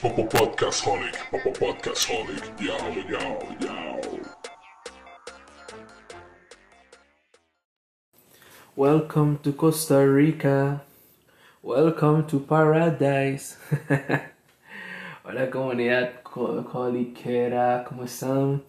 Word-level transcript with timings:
Papa 0.00 0.24
Podcast 0.24 0.82
Holic, 0.86 1.12
Papa 1.30 1.52
Podcast 1.52 2.08
Holic, 2.08 2.58
yo, 2.58 2.72
yo, 3.04 3.20
yo. 3.60 4.00
Welcome 8.74 9.40
to 9.42 9.52
Costa 9.52 10.06
Rica. 10.08 10.80
Welcome 11.62 12.26
to 12.28 12.40
Paradise. 12.40 13.58
Hola 15.22 15.50
comunidad 15.50 16.22
coliquera, 16.22 17.84
¿cómo 17.86 18.04
están? 18.04 18.62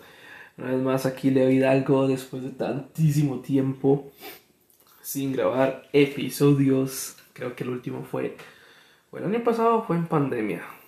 Una 0.57 0.71
vez 0.71 0.82
más 0.82 1.05
aquí 1.05 1.29
Leo 1.29 1.50
Hidalgo 1.50 2.09
después 2.09 2.43
de 2.43 2.50
tantísimo 2.50 3.39
tiempo 3.39 4.11
sin 5.02 5.32
grabar 5.32 5.88
episodios. 5.93 7.16
Creo 7.32 7.55
que 7.55 7.63
el 7.63 7.70
último 7.70 8.04
fue, 8.04 8.36
bueno, 9.11 9.27
el 9.27 9.36
año 9.36 9.45
pasado 9.45 9.84
fue 9.84 9.95
en 9.95 10.07
pandemia. 10.07 10.80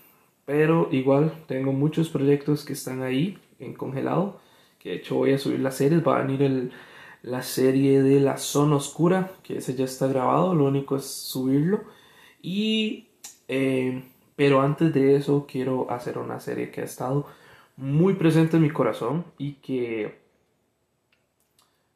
Pero 0.46 0.90
igual 0.92 1.34
tengo 1.48 1.72
muchos 1.72 2.10
proyectos 2.10 2.66
que 2.66 2.74
están 2.74 3.02
ahí 3.02 3.38
en 3.60 3.74
congelado. 3.74 4.40
Que 4.80 4.90
de 4.90 4.96
hecho 4.98 5.16
voy 5.16 5.34
a 5.34 5.38
subir 5.38 5.60
las 5.60 5.78
series. 5.78 6.06
Va 6.06 6.18
a 6.18 6.22
venir 6.24 6.42
el, 6.44 6.72
la 7.22 7.42
serie 7.42 8.02
de 8.04 8.20
La 8.20 8.38
Zona 8.38 8.78
Oscura. 8.78 9.32
Que 9.44 9.58
ese 9.58 9.76
ya 9.76 9.86
está 9.86 10.08
grabado. 10.08 10.54
Lo 10.56 10.66
único 10.66 10.96
es 10.96 11.06
subirlo. 11.06 11.84
Y... 12.42 13.08
Eh, 13.48 14.04
pero 14.36 14.62
antes 14.62 14.94
de 14.94 15.16
eso 15.16 15.46
quiero 15.48 15.90
hacer 15.92 16.18
una 16.18 16.40
serie 16.40 16.72
que 16.72 16.82
ha 16.82 16.86
estado 16.86 17.28
muy 17.78 18.16
presente 18.16 18.58
en 18.58 18.64
mi 18.64 18.72
corazón 18.72 19.26
y 19.38 19.54
que 19.56 20.20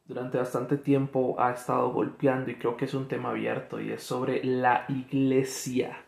durante 0.05 0.37
bastante 0.37 0.77
tiempo 0.77 1.35
ha 1.39 1.51
estado 1.51 1.91
golpeando 1.91 2.51
y 2.51 2.55
creo 2.55 2.77
que 2.77 2.85
es 2.85 2.93
un 2.93 3.07
tema 3.07 3.31
abierto 3.31 3.81
y 3.81 3.91
es 3.91 4.03
sobre 4.03 4.43
la 4.43 4.85
iglesia. 4.89 6.06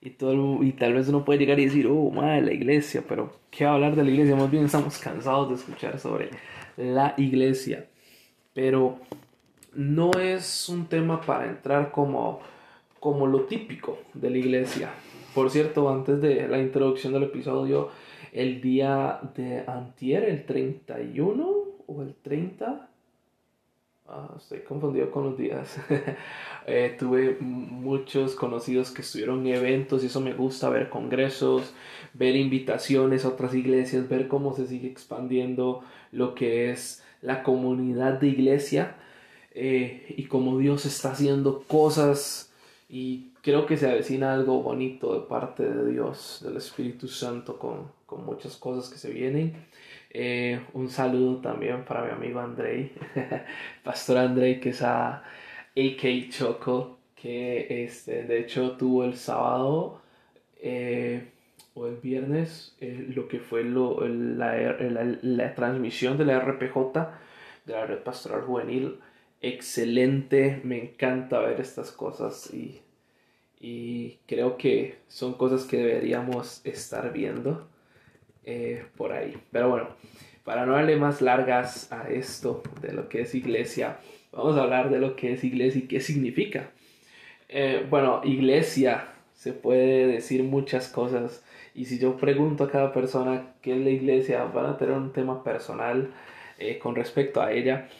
Y, 0.00 0.10
todo, 0.10 0.62
y 0.62 0.72
tal 0.72 0.94
vez 0.94 1.08
uno 1.08 1.24
puede 1.24 1.40
llegar 1.40 1.58
y 1.58 1.64
decir, 1.64 1.88
oh, 1.88 2.10
madre, 2.10 2.42
la 2.42 2.52
iglesia, 2.52 3.02
pero 3.08 3.32
¿qué 3.50 3.64
va 3.64 3.72
a 3.72 3.74
hablar 3.74 3.96
de 3.96 4.04
la 4.04 4.10
iglesia? 4.10 4.36
Más 4.36 4.50
bien 4.50 4.64
estamos 4.64 4.96
cansados 4.98 5.48
de 5.48 5.54
escuchar 5.56 5.98
sobre 5.98 6.30
la 6.76 7.14
iglesia. 7.16 7.86
Pero 8.54 9.00
no 9.74 10.10
es 10.12 10.68
un 10.68 10.86
tema 10.86 11.20
para 11.20 11.46
entrar 11.46 11.90
como, 11.90 12.40
como 13.00 13.26
lo 13.26 13.42
típico 13.42 13.98
de 14.14 14.30
la 14.30 14.38
iglesia. 14.38 14.90
Por 15.34 15.50
cierto, 15.50 15.88
antes 15.88 16.20
de 16.20 16.48
la 16.48 16.58
introducción 16.58 17.12
del 17.12 17.24
episodio, 17.24 17.90
el 18.32 18.60
día 18.60 19.20
de 19.34 19.64
antier, 19.66 20.24
el 20.24 20.44
31 20.44 21.46
o 21.86 22.02
el 22.02 22.14
30, 22.14 22.87
Ah, 24.10 24.26
estoy 24.38 24.60
confundido 24.60 25.10
con 25.10 25.24
los 25.24 25.38
días. 25.38 25.76
Eh, 26.70 26.94
tuve 26.98 27.38
muchos 27.40 28.34
conocidos 28.34 28.90
que 28.90 29.00
estuvieron 29.00 29.46
en 29.46 29.54
eventos 29.54 30.02
y 30.02 30.08
eso 30.08 30.20
me 30.20 30.34
gusta, 30.34 30.68
ver 30.68 30.90
congresos, 30.90 31.72
ver 32.12 32.36
invitaciones 32.36 33.24
a 33.24 33.28
otras 33.28 33.54
iglesias, 33.54 34.06
ver 34.06 34.28
cómo 34.28 34.54
se 34.54 34.66
sigue 34.66 34.86
expandiendo 34.86 35.82
lo 36.12 36.34
que 36.34 36.70
es 36.70 37.02
la 37.22 37.42
comunidad 37.42 38.20
de 38.20 38.26
iglesia 38.26 38.96
eh, 39.52 40.14
y 40.14 40.24
cómo 40.24 40.58
Dios 40.58 40.84
está 40.84 41.12
haciendo 41.12 41.62
cosas 41.62 42.52
y 42.90 43.30
creo 43.40 43.64
que 43.64 43.78
se 43.78 43.90
avecina 43.90 44.34
algo 44.34 44.62
bonito 44.62 45.18
de 45.18 45.26
parte 45.26 45.62
de 45.62 45.90
Dios, 45.90 46.42
del 46.44 46.58
Espíritu 46.58 47.08
Santo 47.08 47.58
con, 47.58 47.90
con 48.04 48.26
muchas 48.26 48.58
cosas 48.58 48.90
que 48.90 48.98
se 48.98 49.10
vienen. 49.10 49.54
Eh, 50.10 50.60
un 50.72 50.88
saludo 50.88 51.40
también 51.40 51.84
para 51.84 52.04
mi 52.04 52.10
amigo 52.10 52.40
Andrei, 52.40 52.92
Pastor 53.84 54.18
Andrei, 54.18 54.58
que 54.60 54.70
es 54.70 54.82
a 54.82 55.22
AK 55.76 56.30
Choco, 56.30 56.98
que 57.14 57.84
este, 57.84 58.24
de 58.24 58.40
hecho 58.40 58.76
tuvo 58.76 59.04
el 59.04 59.16
sábado 59.16 60.00
eh, 60.62 61.28
o 61.74 61.86
el 61.86 61.96
viernes 61.96 62.76
eh, 62.80 63.06
lo 63.14 63.28
que 63.28 63.38
fue 63.40 63.64
lo, 63.64 64.06
la, 64.08 64.76
la, 65.22 65.54
transmisión 65.54 66.16
de 66.18 66.24
la 66.24 66.38
RPJ, 66.40 66.76
de 67.66 67.72
la 67.72 67.86
Red 67.86 68.02
Pastoral 68.02 68.42
Juvenil. 68.42 68.98
Excelente, 69.40 70.60
me 70.64 70.82
encanta 70.82 71.40
ver 71.40 71.60
estas 71.60 71.92
cosas 71.92 72.52
y, 72.52 72.80
y 73.60 74.18
creo 74.26 74.56
que 74.56 74.98
son 75.08 75.34
cosas 75.34 75.64
que 75.64 75.76
deberíamos 75.78 76.64
estar 76.64 77.12
viendo. 77.12 77.68
Eh, 78.50 78.82
por 78.96 79.12
ahí. 79.12 79.36
Pero 79.52 79.68
bueno, 79.68 79.88
para 80.42 80.64
no 80.64 80.72
darle 80.72 80.96
más 80.96 81.20
largas 81.20 81.92
a 81.92 82.08
esto 82.08 82.62
de 82.80 82.94
lo 82.94 83.10
que 83.10 83.20
es 83.20 83.34
iglesia, 83.34 83.98
vamos 84.32 84.56
a 84.56 84.62
hablar 84.62 84.88
de 84.88 84.98
lo 84.98 85.16
que 85.16 85.34
es 85.34 85.44
iglesia 85.44 85.82
y 85.82 85.86
qué 85.86 86.00
significa. 86.00 86.70
Eh, 87.50 87.84
bueno, 87.90 88.22
iglesia 88.24 89.08
se 89.34 89.52
puede 89.52 90.06
decir 90.06 90.44
muchas 90.44 90.88
cosas 90.88 91.44
y 91.74 91.84
si 91.84 91.98
yo 91.98 92.16
pregunto 92.16 92.64
a 92.64 92.70
cada 92.70 92.90
persona 92.90 93.52
qué 93.60 93.72
es 93.72 93.84
la 93.84 93.90
iglesia, 93.90 94.44
van 94.44 94.64
a 94.64 94.78
tener 94.78 94.94
un 94.94 95.12
tema 95.12 95.44
personal 95.44 96.10
eh, 96.58 96.78
con 96.78 96.94
respecto 96.94 97.42
a 97.42 97.52
ella. 97.52 97.90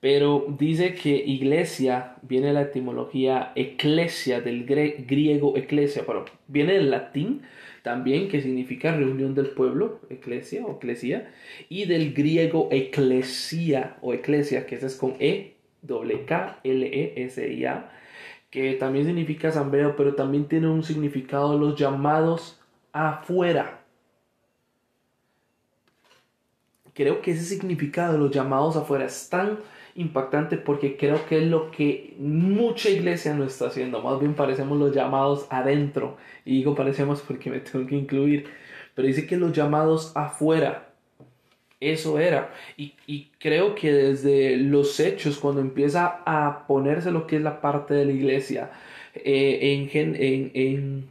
Pero 0.00 0.46
dice 0.58 0.94
que 0.94 1.10
iglesia 1.16 2.16
viene 2.22 2.48
de 2.48 2.52
la 2.52 2.62
etimología 2.62 3.52
eclesia, 3.56 4.40
del 4.40 4.64
griego 4.64 5.56
eclesia, 5.56 6.04
pero 6.06 6.24
viene 6.46 6.74
del 6.74 6.90
latín 6.90 7.42
también 7.82 8.28
que 8.28 8.40
significa 8.42 8.94
reunión 8.94 9.34
del 9.34 9.48
pueblo, 9.50 10.00
eclesia 10.10 10.64
o 10.66 10.76
eclesia, 10.76 11.32
y 11.68 11.86
del 11.86 12.12
griego 12.12 12.68
eclesia 12.70 13.96
o 14.02 14.12
eclesia, 14.12 14.66
que 14.66 14.76
es 14.76 14.96
con 14.96 15.16
E, 15.18 15.56
doble 15.82 16.24
K, 16.24 16.60
L, 16.64 16.86
E, 16.86 17.24
S, 17.24 17.52
I, 17.52 17.64
A, 17.64 17.90
que 18.50 18.74
también 18.74 19.06
significa 19.06 19.48
asamblea, 19.48 19.96
pero 19.96 20.14
también 20.14 20.48
tiene 20.48 20.68
un 20.68 20.82
significado 20.82 21.58
los 21.58 21.78
llamados 21.78 22.60
afuera. 22.92 23.80
Creo 26.94 27.22
que 27.22 27.30
ese 27.30 27.44
significado 27.44 28.14
de 28.14 28.18
los 28.18 28.30
llamados 28.30 28.76
afuera 28.76 29.06
es 29.06 29.28
tan 29.28 29.58
impactante 29.98 30.56
porque 30.56 30.96
creo 30.96 31.26
que 31.26 31.38
es 31.38 31.44
lo 31.44 31.72
que 31.72 32.14
mucha 32.18 32.88
iglesia 32.88 33.34
no 33.34 33.44
está 33.44 33.66
haciendo. 33.66 34.00
Más 34.00 34.20
bien 34.20 34.34
parecemos 34.34 34.78
los 34.78 34.94
llamados 34.94 35.46
adentro. 35.50 36.16
Y 36.44 36.58
digo 36.58 36.74
parecemos 36.74 37.20
porque 37.20 37.50
me 37.50 37.58
tengo 37.60 37.86
que 37.86 37.96
incluir. 37.96 38.46
Pero 38.94 39.08
dice 39.08 39.26
que 39.26 39.36
los 39.36 39.52
llamados 39.52 40.12
afuera. 40.14 40.92
Eso 41.80 42.18
era. 42.18 42.52
Y, 42.76 42.94
y 43.06 43.30
creo 43.38 43.74
que 43.74 43.92
desde 43.92 44.56
los 44.56 44.98
hechos, 45.00 45.38
cuando 45.38 45.60
empieza 45.60 46.22
a 46.26 46.66
ponerse 46.66 47.10
lo 47.10 47.26
que 47.26 47.36
es 47.36 47.42
la 47.42 47.60
parte 47.60 47.94
de 47.94 48.04
la 48.04 48.12
iglesia, 48.12 48.70
eh, 49.14 49.88
en, 49.92 50.16
en, 50.16 50.50
en 50.54 51.10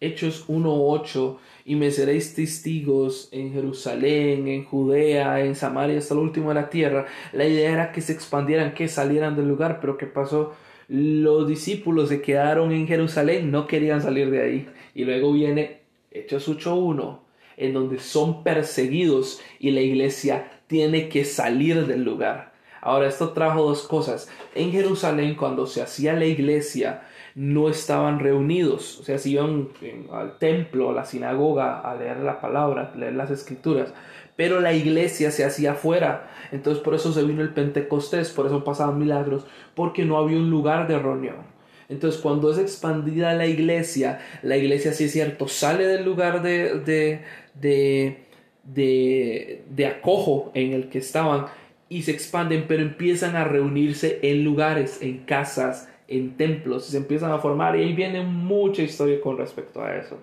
Hechos 0.00 0.48
1.8 0.48 1.38
y 1.64 1.76
me 1.76 1.90
seréis 1.90 2.34
testigos 2.34 3.28
en 3.32 3.52
Jerusalén, 3.52 4.48
en 4.48 4.64
Judea, 4.64 5.40
en 5.40 5.54
Samaria, 5.54 5.98
hasta 5.98 6.14
lo 6.14 6.20
último 6.20 6.50
de 6.50 6.56
la 6.56 6.68
tierra. 6.68 7.06
La 7.32 7.46
idea 7.46 7.72
era 7.72 7.92
que 7.92 8.02
se 8.02 8.12
expandieran, 8.12 8.74
que 8.74 8.86
salieran 8.86 9.34
del 9.34 9.48
lugar, 9.48 9.80
pero 9.80 9.96
¿qué 9.96 10.06
pasó? 10.06 10.54
Los 10.88 11.48
discípulos 11.48 12.10
se 12.10 12.20
quedaron 12.20 12.70
en 12.72 12.86
Jerusalén, 12.86 13.50
no 13.50 13.66
querían 13.66 14.02
salir 14.02 14.30
de 14.30 14.42
ahí. 14.42 14.68
Y 14.94 15.04
luego 15.04 15.32
viene 15.32 15.80
Hechos 16.10 16.48
8.1, 16.48 17.20
en 17.56 17.72
donde 17.72 17.98
son 17.98 18.44
perseguidos 18.44 19.40
y 19.58 19.70
la 19.70 19.80
iglesia 19.80 20.60
tiene 20.66 21.08
que 21.08 21.24
salir 21.24 21.86
del 21.86 22.04
lugar. 22.04 22.52
Ahora, 22.82 23.08
esto 23.08 23.30
trajo 23.30 23.62
dos 23.62 23.88
cosas. 23.88 24.28
En 24.54 24.70
Jerusalén, 24.70 25.36
cuando 25.36 25.66
se 25.66 25.80
hacía 25.80 26.12
la 26.12 26.26
iglesia, 26.26 27.08
no 27.34 27.68
estaban 27.68 28.20
reunidos, 28.20 29.00
o 29.00 29.02
sea, 29.02 29.18
se 29.18 29.30
iban 29.30 29.68
al 30.12 30.38
templo, 30.38 30.90
a 30.90 30.92
la 30.92 31.04
sinagoga 31.04 31.80
a 31.80 31.96
leer 31.96 32.18
la 32.20 32.40
palabra, 32.40 32.92
a 32.94 32.96
leer 32.96 33.14
las 33.14 33.30
escrituras, 33.30 33.92
pero 34.36 34.60
la 34.60 34.72
iglesia 34.72 35.30
se 35.30 35.44
hacía 35.44 35.72
afuera, 35.72 36.30
entonces 36.52 36.82
por 36.82 36.94
eso 36.94 37.12
se 37.12 37.24
vino 37.24 37.42
el 37.42 37.52
Pentecostés, 37.52 38.30
por 38.30 38.46
eso 38.46 38.62
pasaban 38.62 38.98
milagros, 38.98 39.46
porque 39.74 40.04
no 40.04 40.16
había 40.18 40.38
un 40.38 40.50
lugar 40.50 40.86
de 40.86 40.98
reunión. 40.98 41.54
Entonces, 41.88 42.20
cuando 42.20 42.50
es 42.50 42.58
expandida 42.58 43.34
la 43.34 43.46
iglesia, 43.46 44.20
la 44.42 44.56
iglesia, 44.56 44.92
sí 44.92 45.04
es 45.04 45.12
cierto, 45.12 45.48
sale 45.48 45.86
del 45.86 46.04
lugar 46.04 46.40
de, 46.42 46.80
de, 46.80 47.20
de, 47.54 48.24
de, 48.64 49.64
de 49.68 49.86
acojo 49.86 50.50
en 50.54 50.72
el 50.72 50.88
que 50.88 50.98
estaban 50.98 51.46
y 51.88 52.02
se 52.02 52.12
expanden, 52.12 52.64
pero 52.66 52.82
empiezan 52.82 53.36
a 53.36 53.44
reunirse 53.44 54.18
en 54.22 54.44
lugares, 54.44 55.02
en 55.02 55.18
casas, 55.18 55.88
en 56.08 56.36
templos, 56.36 56.86
se 56.86 56.96
empiezan 56.96 57.32
a 57.32 57.38
formar 57.38 57.76
y 57.76 57.82
ahí 57.82 57.92
viene 57.92 58.22
mucha 58.22 58.82
historia 58.82 59.20
con 59.20 59.38
respecto 59.38 59.82
a 59.82 59.96
eso. 59.96 60.18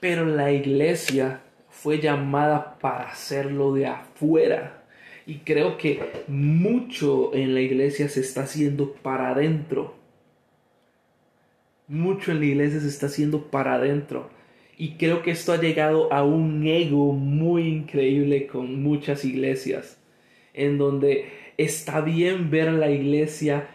Pero 0.00 0.26
la 0.26 0.52
iglesia 0.52 1.40
fue 1.70 1.98
llamada 1.98 2.78
para 2.78 3.10
hacerlo 3.10 3.72
de 3.72 3.86
afuera. 3.86 4.84
Y 5.26 5.38
creo 5.38 5.78
que 5.78 6.24
mucho 6.28 7.34
en 7.34 7.54
la 7.54 7.60
iglesia 7.60 8.08
se 8.08 8.20
está 8.20 8.42
haciendo 8.42 8.92
para 8.92 9.30
adentro. 9.30 9.94
Mucho 11.88 12.32
en 12.32 12.40
la 12.40 12.46
iglesia 12.46 12.80
se 12.80 12.88
está 12.88 13.06
haciendo 13.06 13.50
para 13.50 13.74
adentro. 13.74 14.30
Y 14.76 14.96
creo 14.96 15.22
que 15.22 15.30
esto 15.30 15.52
ha 15.52 15.60
llegado 15.60 16.12
a 16.12 16.24
un 16.24 16.66
ego 16.66 17.12
muy 17.12 17.68
increíble 17.68 18.46
con 18.46 18.82
muchas 18.82 19.24
iglesias. 19.24 19.98
En 20.54 20.78
donde 20.78 21.28
está 21.56 22.00
bien 22.00 22.50
ver 22.50 22.72
la 22.72 22.90
iglesia 22.90 23.68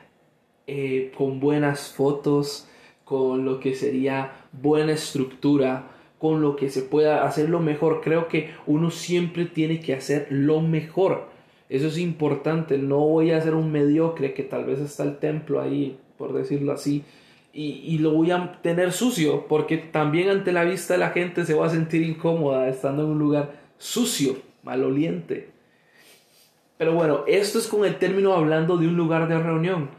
eh, 0.68 1.12
con 1.18 1.40
buenas 1.40 1.94
fotos, 1.94 2.68
con 3.06 3.46
lo 3.46 3.60
que 3.60 3.74
sería 3.74 4.34
buena 4.52 4.92
estructura, 4.92 5.88
con 6.20 6.42
lo 6.42 6.56
que 6.56 6.70
se 6.70 6.82
pueda 6.82 7.26
hacer 7.26 7.50
lo 7.50 7.60
mejor. 7.62 8.02
Creo 8.02 8.28
que 8.28 8.52
uno 8.66 8.92
siempre 8.92 9.46
tiene 9.46 9.80
que 9.80 9.94
hacer 9.94 10.28
lo 10.30 10.60
mejor. 10.62 11.30
Eso 11.70 11.88
es 11.88 11.98
importante. 11.98 12.78
No 12.78 13.00
voy 13.00 13.32
a 13.32 13.42
ser 13.42 13.56
un 13.56 13.72
mediocre 13.72 14.34
que 14.34 14.44
tal 14.44 14.66
vez 14.66 14.80
está 14.80 15.04
el 15.04 15.18
templo 15.20 15.62
ahí, 15.62 15.98
por 16.18 16.34
decirlo 16.34 16.74
así, 16.74 17.04
y, 17.54 17.82
y, 17.86 17.98
lo 18.00 18.12
voy 18.12 18.32
a 18.32 18.60
tener 18.62 18.92
sucio, 18.92 19.48
porque 19.48 19.78
también 19.78 20.30
ante 20.30 20.52
la 20.52 20.64
vista 20.64 20.94
de 20.94 21.00
la 21.00 21.10
gente 21.10 21.44
se 21.44 21.56
va 21.56 21.66
a 21.66 21.70
sentir 21.70 22.04
incómoda 22.04 22.68
estando 22.68 23.04
en 23.04 23.10
un 23.10 23.20
lugar 23.20 23.54
sucio, 23.80 24.38
maloliente. 24.64 25.50
Pero 26.78 26.94
bueno, 26.94 27.24
esto 27.26 27.58
es 27.58 27.68
con 27.68 27.84
el 27.86 27.98
término 27.98 28.34
hablando 28.34 28.78
de 28.78 28.88
un 28.88 28.96
lugar 28.96 29.28
de 29.28 29.40
reunión. 29.40 29.90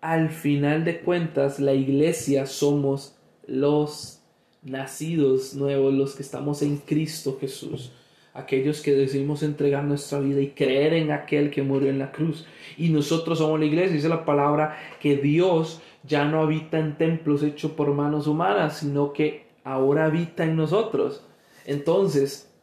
Al 0.00 0.30
final 0.30 0.84
de 0.84 1.00
cuentas, 1.00 1.58
la 1.58 1.74
iglesia 1.74 2.46
somos 2.46 3.16
los 3.46 4.20
nacidos 4.62 5.54
nuevos, 5.54 5.92
los 5.92 6.14
que 6.14 6.22
estamos 6.22 6.62
en 6.62 6.76
Cristo 6.76 7.36
Jesús, 7.40 7.92
aquellos 8.32 8.80
que 8.80 8.92
decidimos 8.92 9.42
entregar 9.42 9.82
nuestra 9.84 10.20
vida 10.20 10.40
y 10.40 10.50
creer 10.50 10.94
en 10.94 11.10
aquel 11.10 11.50
que 11.50 11.62
murió 11.62 11.90
en 11.90 11.98
la 11.98 12.12
cruz. 12.12 12.46
Y 12.76 12.90
nosotros 12.90 13.38
somos 13.38 13.58
la 13.58 13.66
iglesia, 13.66 13.96
dice 13.96 14.08
la 14.08 14.24
palabra 14.24 14.78
que 15.00 15.16
Dios 15.16 15.80
ya 16.04 16.24
no 16.24 16.42
habita 16.42 16.78
en 16.78 16.96
templos 16.96 17.42
hechos 17.42 17.72
por 17.72 17.92
manos 17.92 18.28
humanas, 18.28 18.78
sino 18.78 19.12
que 19.12 19.46
ahora 19.64 20.04
habita 20.04 20.44
en 20.44 20.54
nosotros. 20.54 21.24
Entonces, 21.64 22.54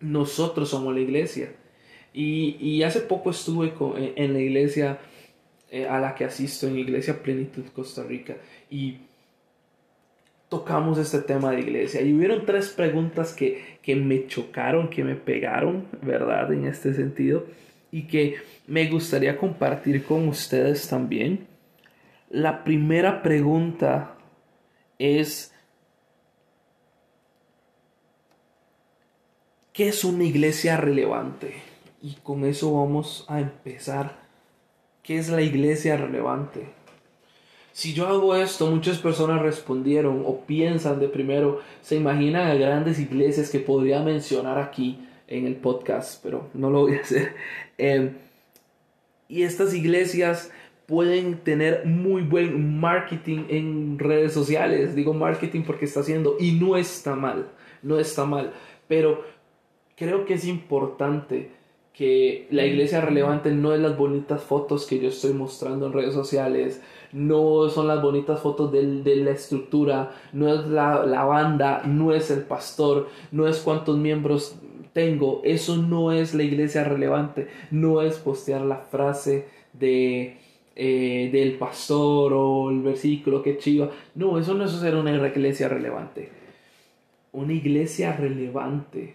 nosotros 0.00 0.70
somos 0.70 0.94
la 0.94 1.00
iglesia. 1.00 1.54
Y, 2.12 2.82
hace 2.82 3.00
poco 3.00 3.30
estuve 3.30 3.74
en 4.16 4.32
la 4.32 4.40
iglesia 4.40 4.98
eh, 5.70 5.86
a 5.86 5.98
la 6.00 6.14
que 6.14 6.24
asisto, 6.24 6.66
en 6.66 6.78
Iglesia 6.78 7.22
Plenitud 7.22 7.64
Costa 7.74 8.02
Rica, 8.04 8.36
y 8.70 8.98
tocamos 10.48 10.98
este 10.98 11.20
tema 11.20 11.50
de 11.50 11.60
iglesia. 11.60 12.00
Y 12.02 12.12
hubieron 12.14 12.46
tres 12.46 12.68
preguntas 12.68 13.32
que, 13.32 13.78
que 13.82 13.96
me 13.96 14.26
chocaron, 14.26 14.88
que 14.88 15.04
me 15.04 15.16
pegaron, 15.16 15.86
¿verdad? 16.02 16.52
En 16.52 16.66
este 16.66 16.94
sentido, 16.94 17.46
y 17.90 18.02
que 18.02 18.36
me 18.66 18.88
gustaría 18.88 19.36
compartir 19.36 20.04
con 20.04 20.28
ustedes 20.28 20.88
también. 20.88 21.46
La 22.30 22.64
primera 22.64 23.22
pregunta 23.22 24.16
es, 24.98 25.52
¿qué 29.72 29.88
es 29.88 30.04
una 30.04 30.24
iglesia 30.24 30.76
relevante? 30.76 31.54
Y 32.02 32.14
con 32.22 32.44
eso 32.44 32.74
vamos 32.74 33.24
a 33.28 33.40
empezar. 33.40 34.25
¿Qué 35.06 35.18
es 35.18 35.28
la 35.28 35.40
iglesia 35.40 35.96
relevante? 35.96 36.66
Si 37.72 37.94
yo 37.94 38.08
hago 38.08 38.34
esto, 38.34 38.66
muchas 38.66 38.98
personas 38.98 39.40
respondieron 39.40 40.24
o 40.26 40.40
piensan 40.40 40.98
de 40.98 41.06
primero, 41.06 41.60
se 41.80 41.94
imaginan 41.94 42.58
grandes 42.58 42.98
iglesias 42.98 43.48
que 43.48 43.60
podría 43.60 44.02
mencionar 44.02 44.58
aquí 44.58 44.98
en 45.28 45.46
el 45.46 45.54
podcast, 45.54 46.20
pero 46.24 46.48
no 46.54 46.70
lo 46.70 46.80
voy 46.80 46.96
a 46.96 47.02
hacer. 47.02 47.36
Em, 47.78 48.14
y 49.28 49.44
estas 49.44 49.74
iglesias 49.74 50.50
pueden 50.86 51.36
tener 51.38 51.86
muy 51.86 52.22
buen 52.22 52.80
marketing 52.80 53.44
en 53.48 53.98
redes 54.00 54.32
sociales. 54.32 54.96
Digo 54.96 55.14
marketing 55.14 55.62
porque 55.62 55.84
está 55.84 56.00
haciendo 56.00 56.36
y 56.40 56.52
no 56.52 56.76
está 56.76 57.14
mal, 57.14 57.46
no 57.80 58.00
está 58.00 58.24
mal. 58.24 58.52
Pero 58.88 59.24
creo 59.94 60.24
que 60.24 60.34
es 60.34 60.44
importante 60.46 61.52
que 61.96 62.46
la 62.50 62.66
iglesia 62.66 63.00
relevante 63.00 63.50
no 63.52 63.72
es 63.72 63.80
las 63.80 63.96
bonitas 63.96 64.42
fotos 64.42 64.86
que 64.86 64.98
yo 64.98 65.08
estoy 65.08 65.32
mostrando 65.32 65.86
en 65.86 65.92
redes 65.92 66.14
sociales, 66.14 66.82
no 67.12 67.68
son 67.70 67.88
las 67.88 68.02
bonitas 68.02 68.40
fotos 68.40 68.70
de, 68.70 69.16
la 69.16 69.30
estructura, 69.30 70.12
no 70.32 70.52
es 70.52 70.66
la, 70.66 71.06
la 71.06 71.24
banda, 71.24 71.82
no 71.86 72.12
es 72.12 72.30
el 72.30 72.42
pastor, 72.42 73.08
no 73.32 73.48
es 73.48 73.60
cuántos 73.60 73.96
miembros 73.96 74.56
tengo, 74.92 75.40
eso 75.44 75.76
no 75.76 76.12
es 76.12 76.34
la 76.34 76.42
iglesia 76.42 76.84
relevante, 76.84 77.48
no 77.70 78.02
es 78.02 78.18
postear 78.18 78.60
la 78.62 78.76
frase 78.76 79.46
de 79.72 80.36
eh, 80.78 81.30
del 81.32 81.54
pastor 81.54 82.34
o 82.34 82.68
el 82.68 82.82
versículo 82.82 83.42
que 83.42 83.56
chiva. 83.56 83.90
No, 84.14 84.38
eso 84.38 84.52
no 84.52 84.64
es 84.64 84.72
ser 84.72 84.94
una 84.94 85.10
iglesia 85.10 85.70
relevante. 85.70 86.28
Una 87.32 87.54
iglesia 87.54 88.14
relevante 88.14 89.14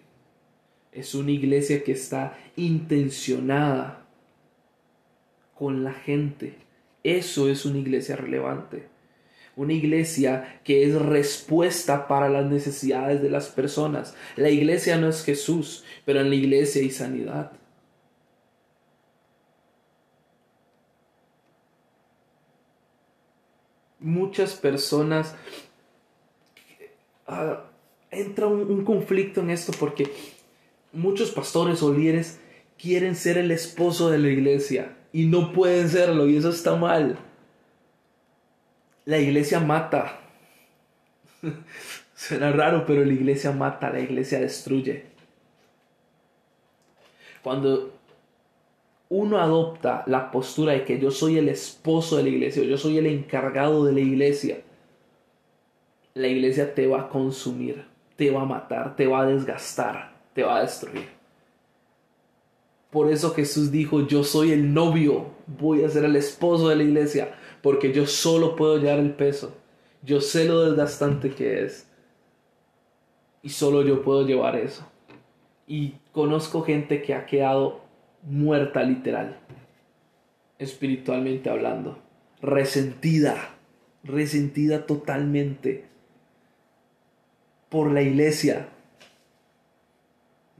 es 0.91 1.15
una 1.15 1.31
iglesia 1.31 1.83
que 1.83 1.93
está 1.93 2.38
intencionada 2.55 4.05
con 5.55 5.83
la 5.83 5.93
gente. 5.93 6.55
Eso 7.03 7.49
es 7.49 7.65
una 7.65 7.79
iglesia 7.79 8.15
relevante. 8.15 8.89
Una 9.55 9.73
iglesia 9.73 10.61
que 10.63 10.83
es 10.83 10.95
respuesta 10.95 12.07
para 12.07 12.29
las 12.29 12.49
necesidades 12.49 13.21
de 13.21 13.29
las 13.29 13.49
personas. 13.49 14.15
La 14.35 14.49
iglesia 14.49 14.97
no 14.97 15.07
es 15.07 15.23
Jesús, 15.23 15.83
pero 16.05 16.21
en 16.21 16.29
la 16.29 16.35
iglesia 16.35 16.81
hay 16.81 16.91
sanidad. 16.91 17.51
muchas 24.01 24.55
personas 24.55 25.35
ah, 27.27 27.63
entra 28.09 28.47
un, 28.47 28.83
conflicto 28.83 29.41
en 29.41 29.51
esto 29.51 29.71
porque 29.79 30.11
muchos 30.93 31.31
pastores 31.31 31.81
o 31.83 31.93
líderes 31.93 32.39
quieren 32.77 33.15
ser 33.15 33.38
el 33.38 33.51
esposo 33.51 34.09
de 34.09 34.17
la 34.17 34.29
iglesia 34.29 34.97
y 35.13 35.25
no 35.25 35.53
pueden 35.53 35.89
serlo 35.89 36.27
y 36.27 36.38
eso 36.38 36.49
está 36.49 36.75
mal. 36.75 37.17
La 39.05 39.17
iglesia 39.19 39.59
mata. 39.59 40.19
Suena 42.15 42.51
raro, 42.51 42.85
pero 42.85 43.03
la 43.03 43.13
iglesia 43.13 43.51
mata, 43.51 43.89
la 43.89 43.99
iglesia 43.99 44.39
destruye. 44.39 45.05
Cuando 47.41 47.94
uno 49.09 49.39
adopta 49.39 50.03
la 50.05 50.31
postura 50.31 50.73
de 50.73 50.85
que 50.85 50.99
yo 50.99 51.11
soy 51.11 51.37
el 51.37 51.49
esposo 51.49 52.17
de 52.17 52.23
la 52.23 52.29
iglesia, 52.29 52.63
yo 52.63 52.77
soy 52.77 52.97
el 52.97 53.07
encargado 53.07 53.83
de 53.85 53.94
la 53.94 53.99
iglesia, 53.99 54.61
la 56.13 56.27
iglesia 56.27 56.73
te 56.75 56.87
va 56.87 57.01
a 57.01 57.09
consumir, 57.09 57.85
te 58.15 58.29
va 58.29 58.44
a 58.44 58.45
matar, 58.45 58.95
te 58.95 59.07
va 59.07 59.21
a 59.21 59.25
desgastar, 59.25 60.10
te 60.33 60.44
va 60.44 60.57
a 60.57 60.62
destruir. 60.62 61.07
Por 62.89 63.10
eso 63.10 63.33
Jesús 63.33 63.72
dijo, 63.72 64.06
yo 64.06 64.24
soy 64.24 64.51
el 64.51 64.74
novio, 64.74 65.28
voy 65.48 65.83
a 65.83 65.89
ser 65.89 66.04
el 66.04 66.16
esposo 66.18 66.68
de 66.68 66.75
la 66.75 66.83
iglesia, 66.83 67.33
porque 67.62 67.94
yo 67.94 68.06
solo 68.06 68.56
puedo 68.56 68.78
llevar 68.78 69.00
el 69.00 69.13
peso. 69.13 69.56
Yo 70.04 70.19
sé 70.19 70.45
lo 70.45 70.66
desgastante 70.66 71.31
que 71.31 71.63
es. 71.63 71.88
Y 73.44 73.50
solo 73.50 73.83
yo 73.83 74.04
puedo 74.04 74.25
llevar 74.25 74.56
eso. 74.57 74.85
Y 75.68 75.95
conozco 76.11 76.64
gente 76.64 77.02
que 77.02 77.14
ha 77.14 77.26
quedado 77.26 77.81
muerta 78.23 78.83
literal, 78.83 79.40
espiritualmente 80.59 81.50
hablando, 81.50 81.97
resentida, 82.42 83.56
resentida 84.04 84.85
totalmente 84.85 85.85
por 87.69 87.92
la 87.92 88.02
iglesia. 88.02 88.68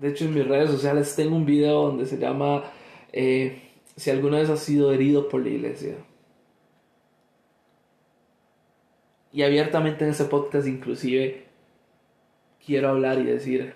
De 0.02 0.10
hecho, 0.10 0.26
en 0.26 0.34
mis 0.34 0.48
redes 0.48 0.72
sociales 0.72 1.16
tengo 1.16 1.36
un 1.36 1.46
video 1.46 1.84
donde 1.86 2.08
se 2.08 2.18
llama 2.18 2.64
eh, 3.14 3.62
Si 3.96 4.10
alguna 4.10 4.40
vez 4.40 4.50
has 4.50 4.60
sido 4.60 4.92
herido 4.92 5.30
por 5.30 5.44
la 5.44 5.50
iglesia. 5.50 5.96
Y 9.32 9.44
abiertamente 9.44 10.04
en 10.04 10.10
ese 10.10 10.26
podcast 10.26 10.68
inclusive 10.68 11.46
quiero 12.66 12.90
hablar 12.90 13.20
y 13.20 13.26
decir, 13.26 13.76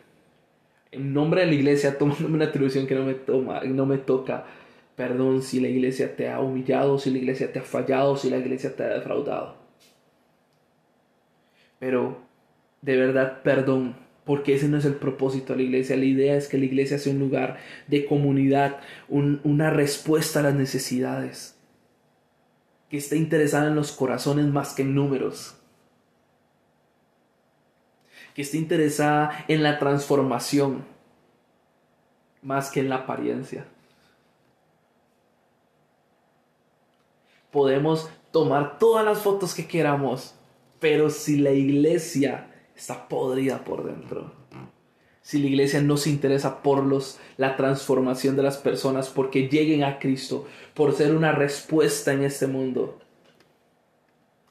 en 0.92 1.14
nombre 1.14 1.42
de 1.42 1.48
la 1.48 1.54
iglesia, 1.54 1.98
tomándome 2.00 2.34
una 2.36 2.46
atribución 2.46 2.88
que 2.88 2.96
no 2.96 3.06
me, 3.06 3.14
toma, 3.14 3.62
no 3.62 3.86
me 3.86 4.00
toca. 4.00 4.48
Perdón 4.96 5.44
si 5.44 5.60
la 5.60 5.68
iglesia 5.68 6.16
te 6.16 6.30
ha 6.30 6.40
humillado, 6.40 6.98
si 6.98 7.12
la 7.12 7.20
iglesia 7.20 7.54
te 7.54 7.60
ha 7.60 7.64
fallado, 7.64 8.18
si 8.18 8.32
la 8.32 8.38
iglesia 8.38 8.76
te 8.76 8.84
ha 8.84 8.88
defraudado. 8.88 9.58
Pero 11.78 12.18
de 12.82 12.98
verdad, 12.98 13.44
perdón, 13.44 14.05
porque 14.26 14.56
ese 14.56 14.68
no 14.68 14.78
es 14.78 14.86
el 14.86 14.96
propósito 14.96 15.54
de 15.54 15.58
la 15.58 15.64
iglesia. 15.64 15.96
La 15.96 16.06
idea 16.06 16.36
es 16.36 16.48
que 16.48 16.58
la 16.58 16.66
iglesia 16.66 16.98
sea 16.98 17.14
un 17.14 17.20
lugar 17.20 17.60
de 17.88 18.06
comunidad, 18.06 18.80
una 19.08 19.70
respuesta 19.70 20.40
a 20.40 20.44
las 20.44 20.56
necesidades, 20.56 21.56
que 22.90 22.98
esté 22.98 23.18
interesada 23.18 23.68
en 23.68 23.76
los 23.76 23.92
corazones 23.92 24.48
más 24.48 24.74
que 24.74 24.82
en 24.82 24.96
números 24.96 25.56
que 28.36 28.42
esté 28.42 28.58
interesada 28.58 29.46
en 29.48 29.64
la 29.64 29.80
transformación 29.80 30.86
más 32.42 32.70
que 32.70 32.82
en 32.82 32.90
la 32.90 32.98
apariencia. 32.98 33.66
Podemos 37.50 38.10
tomar 38.32 38.78
todas 38.78 39.06
las 39.06 39.20
fotos 39.20 39.56
que 39.56 39.66
queramos, 39.66 40.36
pero 40.82 41.10
si 41.10 41.38
la 41.38 41.52
iglesia 41.52 42.52
está 42.76 43.08
podrida 43.08 43.64
por 43.64 43.86
dentro, 43.86 44.32
si 45.26 45.40
la 45.40 45.48
iglesia 45.48 45.82
no 45.82 45.98
se 45.98 46.12
interesa 46.12 46.62
por 46.62 46.84
los, 46.86 47.20
la 47.38 47.58
transformación 47.58 48.36
de 48.36 48.44
las 48.44 48.58
personas, 48.58 49.10
porque 49.10 49.48
lleguen 49.48 49.84
a 49.84 49.98
Cristo, 49.98 50.46
por 50.76 50.94
ser 50.94 51.16
una 51.16 51.32
respuesta 51.32 52.14
en 52.14 52.24
este 52.24 52.46
mundo, 52.46 53.00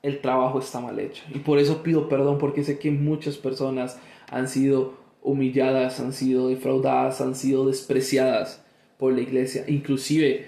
el 0.02 0.20
trabajo 0.20 0.58
está 0.58 0.80
mal 0.80 0.98
hecho. 0.98 1.22
Y 1.32 1.38
por 1.38 1.60
eso 1.60 1.84
pido 1.84 2.08
perdón, 2.08 2.38
porque 2.38 2.64
sé 2.64 2.80
que 2.80 2.90
muchas 2.90 3.36
personas 3.36 4.00
han 4.28 4.48
sido 4.48 4.94
humilladas, 5.22 6.00
han 6.00 6.12
sido 6.12 6.48
defraudadas, 6.48 7.20
han 7.20 7.36
sido 7.36 7.66
despreciadas 7.66 8.60
por 8.98 9.12
la 9.12 9.20
iglesia. 9.20 9.64
Inclusive 9.68 10.46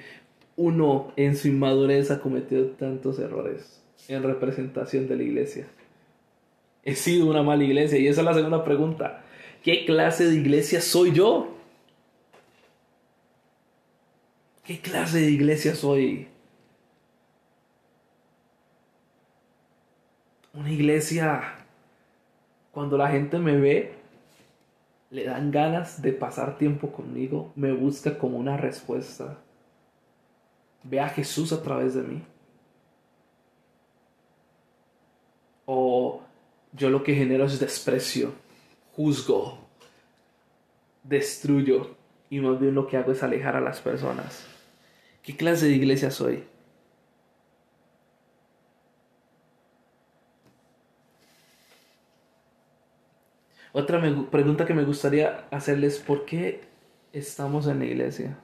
uno 0.56 1.12
en 1.14 1.36
su 1.36 1.46
inmadurez 1.46 2.10
ha 2.10 2.20
cometido 2.20 2.66
tantos 2.70 3.20
errores 3.20 3.80
en 4.08 4.24
representación 4.24 5.06
de 5.06 5.16
la 5.16 5.22
iglesia. 5.22 5.68
He 6.86 6.94
sido 6.94 7.28
una 7.28 7.42
mala 7.42 7.64
iglesia 7.64 7.98
y 7.98 8.06
esa 8.06 8.20
es 8.20 8.24
la 8.24 8.32
segunda 8.32 8.62
pregunta. 8.62 9.24
¿Qué 9.64 9.84
clase 9.84 10.26
de 10.26 10.36
iglesia 10.36 10.80
soy 10.80 11.12
yo? 11.12 11.52
¿Qué 14.62 14.80
clase 14.80 15.18
de 15.18 15.30
iglesia 15.32 15.74
soy? 15.74 16.28
Una 20.54 20.70
iglesia, 20.70 21.56
cuando 22.70 22.96
la 22.96 23.08
gente 23.08 23.40
me 23.40 23.56
ve, 23.56 23.92
le 25.10 25.24
dan 25.24 25.50
ganas 25.50 26.00
de 26.00 26.12
pasar 26.12 26.56
tiempo 26.56 26.92
conmigo, 26.92 27.50
me 27.56 27.72
busca 27.72 28.16
como 28.16 28.38
una 28.38 28.56
respuesta. 28.56 29.38
Ve 30.84 31.00
a 31.00 31.08
Jesús 31.08 31.52
a 31.52 31.60
través 31.64 31.94
de 31.94 32.02
mí. 32.02 32.22
O 35.64 36.22
yo 36.76 36.90
lo 36.90 37.02
que 37.02 37.14
genero 37.14 37.46
es 37.46 37.58
desprecio, 37.58 38.32
juzgo, 38.92 39.58
destruyo 41.02 41.96
y 42.28 42.40
más 42.40 42.60
bien 42.60 42.74
lo 42.74 42.86
que 42.86 42.96
hago 42.96 43.12
es 43.12 43.22
alejar 43.22 43.56
a 43.56 43.60
las 43.60 43.80
personas. 43.80 44.46
¿Qué 45.22 45.36
clase 45.36 45.66
de 45.66 45.72
iglesia 45.72 46.10
soy? 46.10 46.44
Otra 53.72 54.00
pregunta 54.30 54.64
que 54.64 54.72
me 54.74 54.84
gustaría 54.84 55.46
hacerles, 55.50 55.98
¿por 55.98 56.24
qué 56.24 56.62
estamos 57.12 57.66
en 57.66 57.78
la 57.80 57.84
iglesia? 57.84 58.38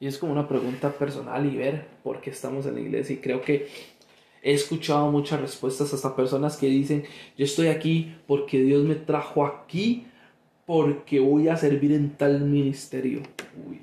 Y 0.00 0.06
es 0.06 0.18
como 0.18 0.32
una 0.32 0.48
pregunta 0.48 0.92
personal 0.92 1.46
y 1.46 1.56
ver 1.56 1.86
por 2.02 2.20
qué 2.20 2.30
estamos 2.30 2.66
en 2.66 2.74
la 2.74 2.80
iglesia. 2.80 3.14
Y 3.14 3.18
creo 3.18 3.40
que 3.40 3.68
he 4.42 4.54
escuchado 4.54 5.10
muchas 5.10 5.40
respuestas 5.40 5.92
hasta 5.92 6.16
personas 6.16 6.56
que 6.56 6.66
dicen, 6.66 7.04
yo 7.36 7.44
estoy 7.44 7.68
aquí 7.68 8.14
porque 8.26 8.60
Dios 8.62 8.84
me 8.84 8.94
trajo 8.94 9.44
aquí 9.44 10.06
porque 10.66 11.20
voy 11.20 11.48
a 11.48 11.56
servir 11.56 11.92
en 11.92 12.10
tal 12.10 12.40
ministerio. 12.40 13.22
Uy. 13.68 13.80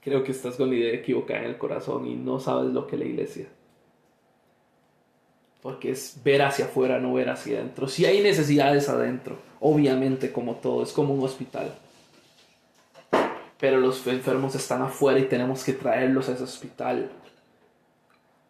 Creo 0.00 0.22
que 0.22 0.32
estás 0.32 0.56
con 0.56 0.70
la 0.70 0.76
idea 0.76 0.94
equivocada 0.94 1.40
en 1.40 1.46
el 1.46 1.58
corazón 1.58 2.06
y 2.06 2.14
no 2.14 2.40
sabes 2.40 2.72
lo 2.72 2.86
que 2.86 2.96
es 2.96 3.00
la 3.00 3.06
iglesia 3.06 3.46
porque 5.64 5.92
es 5.92 6.20
ver 6.22 6.42
hacia 6.42 6.66
afuera, 6.66 6.98
no 7.00 7.14
ver 7.14 7.30
hacia 7.30 7.56
adentro. 7.56 7.88
Si 7.88 8.04
hay 8.04 8.20
necesidades 8.20 8.90
adentro, 8.90 9.38
obviamente 9.60 10.30
como 10.30 10.56
todo, 10.56 10.82
es 10.82 10.92
como 10.92 11.14
un 11.14 11.24
hospital. 11.24 11.74
Pero 13.58 13.80
los 13.80 14.06
enfermos 14.06 14.54
están 14.54 14.82
afuera 14.82 15.18
y 15.18 15.22
tenemos 15.22 15.64
que 15.64 15.72
traerlos 15.72 16.28
a 16.28 16.34
ese 16.34 16.42
hospital. 16.42 17.10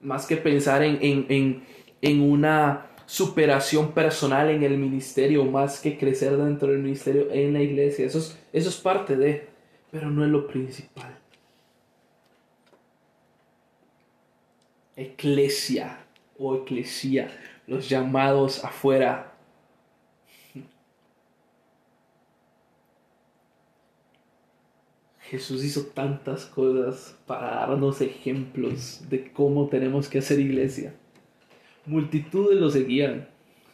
Más 0.05 0.27
que 0.27 0.37
pensar 0.37 0.85
en, 0.85 0.99
en, 1.01 1.65
en 2.01 2.21
una 2.21 2.87
superación 3.07 3.93
personal 3.93 4.51
en 4.51 4.63
el 4.63 4.79
ministerio, 4.79 5.45
más 5.45 5.81
que 5.81 5.99
crecer 5.99 6.37
dentro 6.37 6.69
del 6.69 6.79
ministerio 6.79 7.29
en 7.31 7.53
la 7.53 7.63
iglesia. 7.63 8.07
Eso 8.07 8.19
es, 8.19 8.39
eso 8.53 8.69
es 8.69 8.77
parte 8.77 9.17
de, 9.17 9.49
pero 9.91 10.11
no 10.11 10.25
es 10.25 10.31
lo 10.31 10.47
principal. 10.47 11.19
Eclesia 14.97 15.99
o 16.39 16.57
eclesía, 16.57 17.29
los 17.67 17.89
llamados 17.89 18.65
afuera. 18.65 19.34
Jesús 25.31 25.65
hizo 25.65 25.87
tantas 25.87 26.45
cosas 26.47 27.19
para 27.27 27.47
darnos 27.47 28.01
ejemplos 28.01 29.03
de 29.09 29.33
cómo 29.33 29.69
tenemos 29.69 30.09
que 30.09 30.19
hacer 30.19 30.39
iglesia. 30.39 30.95
Multitudes 31.87 32.59
lo 32.61 32.71
seguían. 32.71 33.29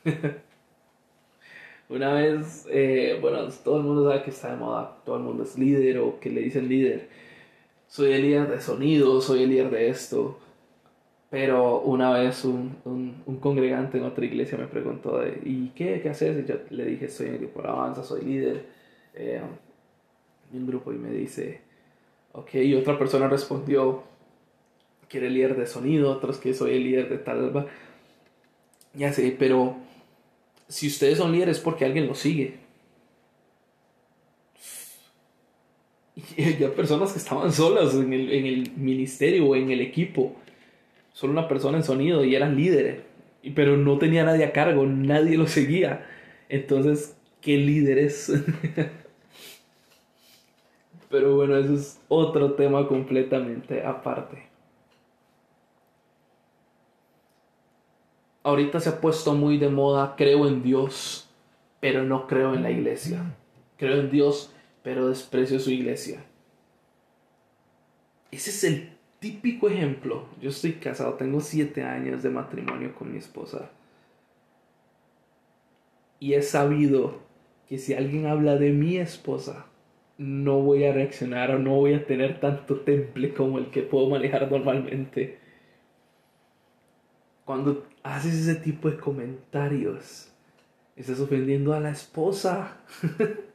Una 1.88 2.14
vez, 2.14 2.66
eh, 2.70 3.18
bueno, 3.20 3.48
todo 3.64 3.78
el 3.78 3.82
mundo 3.82 4.08
sabe 4.08 4.22
que 4.22 4.30
está 4.30 4.52
de 4.52 4.56
moda, 4.56 4.96
todo 5.04 5.16
el 5.16 5.22
mundo 5.22 5.42
es 5.42 5.58
líder 5.58 5.98
o 5.98 6.20
que 6.20 6.30
le 6.30 6.42
dicen 6.42 6.68
líder. 6.68 7.08
Soy 7.88 8.12
el 8.12 8.22
líder 8.22 8.48
de 8.48 8.60
sonido, 8.60 9.20
soy 9.20 9.42
el 9.42 9.50
líder 9.50 9.70
de 9.70 9.88
esto. 9.88 10.38
Pero 11.30 11.80
una 11.82 12.12
vez 12.12 12.44
un, 12.44 12.76
un, 12.84 13.36
congregante 13.40 13.98
en 13.98 14.04
otra 14.04 14.24
iglesia 14.24 14.58
me 14.58 14.66
preguntó, 14.66 15.20
¿y 15.44 15.70
qué, 15.70 16.00
qué 16.00 16.10
haces? 16.10 16.44
Y 16.44 16.48
yo 16.48 16.56
le 16.70 16.84
dije, 16.84 17.08
soy 17.08 17.28
el 17.28 17.38
grupo 17.38 17.62
de 17.62 17.68
alabanza, 17.68 18.02
soy 18.02 18.22
líder 18.24 18.66
eh, 19.14 19.40
un 20.58 20.66
grupo 20.66 20.92
y 20.92 20.96
me 20.96 21.10
dice, 21.10 21.60
ok, 22.32 22.54
y 22.56 22.74
otra 22.74 22.98
persona 22.98 23.28
respondió 23.28 24.02
que 25.08 25.18
era 25.18 25.26
el 25.26 25.34
líder 25.34 25.56
de 25.56 25.66
sonido, 25.66 26.10
otros 26.10 26.38
que 26.38 26.54
soy 26.54 26.76
el 26.76 26.84
líder 26.84 27.08
de 27.08 27.18
tal, 27.18 27.68
ya 28.94 29.12
sé, 29.12 29.34
pero 29.38 29.76
si 30.68 30.86
ustedes 30.86 31.18
son 31.18 31.32
líderes 31.32 31.58
es 31.58 31.62
porque 31.62 31.84
alguien 31.84 32.06
los 32.06 32.18
sigue. 32.18 32.58
Y 36.36 36.44
había 36.44 36.74
personas 36.74 37.12
que 37.12 37.18
estaban 37.18 37.52
solas 37.52 37.94
en 37.94 38.12
el, 38.12 38.32
en 38.32 38.46
el 38.46 38.72
ministerio 38.76 39.48
o 39.48 39.56
en 39.56 39.70
el 39.70 39.80
equipo 39.80 40.36
solo 41.12 41.32
una 41.32 41.48
persona 41.48 41.78
en 41.78 41.84
sonido 41.84 42.24
y 42.24 42.34
eran 42.34 42.56
líderes, 42.56 43.00
pero 43.54 43.76
no 43.76 43.98
tenía 43.98 44.24
nadie 44.24 44.44
a 44.44 44.52
cargo, 44.52 44.86
nadie 44.86 45.36
lo 45.36 45.46
seguía. 45.46 46.06
Entonces, 46.48 47.16
¿qué 47.40 47.56
líderes? 47.56 48.32
pero 51.10 51.34
bueno, 51.34 51.56
eso 51.56 51.74
es 51.74 52.00
otro 52.08 52.54
tema 52.54 52.86
completamente 52.86 53.84
aparte. 53.84 54.48
Ahorita 58.44 58.80
se 58.80 58.88
ha 58.88 59.00
puesto 59.00 59.34
muy 59.34 59.58
de 59.58 59.68
moda, 59.68 60.14
creo 60.16 60.46
en 60.46 60.62
Dios, 60.62 61.28
pero 61.80 62.04
no 62.04 62.26
creo 62.26 62.54
en 62.54 62.62
la 62.62 62.70
iglesia. 62.70 63.36
Creo 63.76 64.00
en 64.00 64.10
Dios, 64.10 64.54
pero 64.82 65.08
desprecio 65.08 65.58
su 65.58 65.70
iglesia. 65.70 66.24
Ese 68.30 68.50
es 68.50 68.64
el 68.64 68.92
típico 69.18 69.68
ejemplo. 69.68 70.26
Yo 70.40 70.50
estoy 70.50 70.74
casado, 70.74 71.14
tengo 71.14 71.40
siete 71.40 71.82
años 71.82 72.22
de 72.22 72.30
matrimonio 72.30 72.94
con 72.94 73.12
mi 73.12 73.18
esposa. 73.18 73.68
Y 76.20 76.34
he 76.34 76.42
sabido 76.42 77.18
que 77.68 77.78
si 77.78 77.94
alguien 77.94 78.26
habla 78.26 78.56
de 78.56 78.70
mi 78.70 78.96
esposa, 78.96 79.66
no 80.20 80.60
voy 80.60 80.84
a 80.84 80.92
reaccionar 80.92 81.50
o 81.50 81.58
no 81.58 81.76
voy 81.76 81.94
a 81.94 82.04
tener 82.04 82.40
tanto 82.40 82.80
temple 82.80 83.32
como 83.32 83.56
el 83.56 83.70
que 83.70 83.80
puedo 83.80 84.10
manejar 84.10 84.50
normalmente. 84.50 85.38
Cuando 87.46 87.86
haces 88.02 88.34
ese 88.34 88.56
tipo 88.56 88.90
de 88.90 88.98
comentarios, 88.98 90.30
estás 90.94 91.20
ofendiendo 91.20 91.72
a 91.72 91.80
la 91.80 91.90
esposa. 91.90 92.76